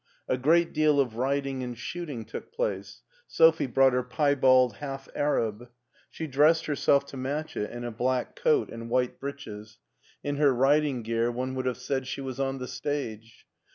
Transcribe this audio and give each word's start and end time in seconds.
A 0.27 0.35
great 0.35 0.73
deal 0.73 0.99
of 0.99 1.15
riding 1.15 1.61
and 1.61 1.77
shooting 1.77 2.25
took 2.25 2.51
place. 2.51 3.03
Sophie 3.27 3.67
brought 3.67 3.93
her 3.93 4.01
piebald 4.01 4.77
half 4.77 5.07
arab. 5.13 5.69
She 6.09 6.25
dressed 6.25 6.65
herself 6.65 7.05
to 7.05 7.17
match 7.17 7.55
it 7.55 7.69
in 7.69 7.83
a 7.83 7.91
black 7.91 8.35
coat 8.35 8.71
and 8.71 8.89
white 8.89 9.19
breeches; 9.19 9.77
in 10.23 10.37
her 10.37 10.55
riding 10.55 11.03
gear 11.03 11.31
one 11.31 11.53
would 11.53 11.67
have 11.67 11.77
said 11.77 12.07
she 12.07 12.19
was 12.19 12.39
on 12.39 12.57
the 12.57 12.67
stage. 12.67 13.45